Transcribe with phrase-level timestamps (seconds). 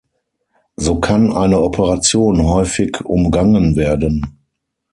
[0.77, 4.39] So kann eine Operation häufig umgangen werden.